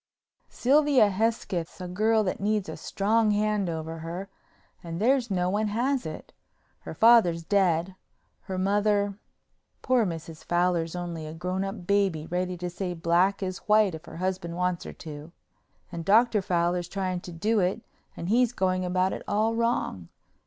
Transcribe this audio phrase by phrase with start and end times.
[0.49, 4.29] "Sylvia Hesketh's a girl that needs a strong hand over her
[4.83, 6.33] and there's no one has it.
[6.79, 7.93] Her father's dead,
[8.45, 10.43] her mother—poor Mrs.
[10.43, 14.55] Fowler's only a grown up baby ready to say black is white if her husband
[14.57, 16.41] wants her to—and Dr.
[16.41, 17.83] Fowler's trying to do it
[18.17, 20.09] and he's going about it all wrong.